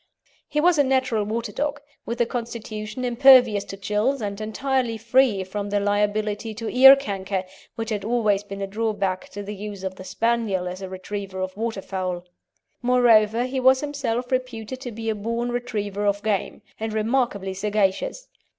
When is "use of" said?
9.53-9.97